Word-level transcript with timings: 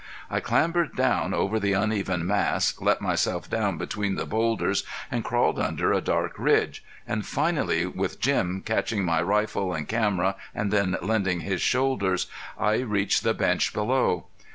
I 0.31 0.39
clambered 0.39 0.95
back 0.95 1.31
over 1.31 1.59
the 1.59 1.73
uneven 1.73 2.25
mass, 2.25 2.73
let 2.81 3.01
myself 3.01 3.47
down 3.51 3.77
between 3.77 4.15
the 4.15 4.25
boulders 4.25 4.83
and 5.11 5.23
crawled 5.23 5.59
under 5.59 5.93
a 5.93 6.01
dark 6.01 6.33
ridge, 6.39 6.83
and 7.05 7.23
finally 7.23 7.85
with 7.85 8.19
Jim 8.19 8.63
catching 8.65 9.05
my 9.05 9.21
rifle 9.21 9.75
and 9.75 9.87
camera 9.87 10.37
and 10.55 10.73
then 10.73 10.97
lending 11.03 11.41
his 11.41 11.61
shoulders, 11.61 12.25
I 12.57 12.77
reached 12.77 13.21
the 13.21 13.35
bench 13.35 13.73
below. 13.75 14.25